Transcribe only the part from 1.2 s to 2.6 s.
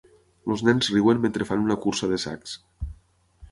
mentre fan una cursa de sacs.